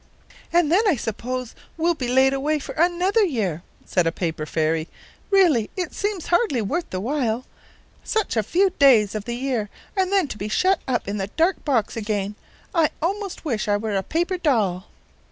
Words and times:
"And 0.51 0.71
then 0.71 0.81
I 0.87 0.95
suppose 0.95 1.53
we'll 1.77 1.93
be 1.93 2.07
laid 2.07 2.33
away 2.33 2.57
for 2.57 2.71
another 2.71 3.23
year," 3.23 3.61
said 3.85 4.07
a 4.07 4.11
paper 4.11 4.47
fairy. 4.47 4.87
"Really 5.29 5.69
it 5.77 5.93
seems 5.93 6.25
hardly 6.25 6.59
worth 6.59 6.91
while. 6.91 7.45
Such 8.03 8.35
a 8.35 8.41
few 8.41 8.71
days 8.71 9.13
out 9.13 9.19
of 9.19 9.25
the 9.25 9.35
year 9.35 9.69
and 9.95 10.11
then 10.11 10.27
to 10.29 10.39
be 10.39 10.49
shut 10.49 10.79
up 10.87 11.07
in 11.07 11.17
the 11.17 11.27
dark 11.27 11.63
box 11.63 11.95
again. 11.95 12.33
I 12.73 12.89
almost 12.99 13.45
wish 13.45 13.67
I 13.67 13.77
were 13.77 13.95
a 13.95 14.01
paper 14.01 14.39
doll." 14.39 14.87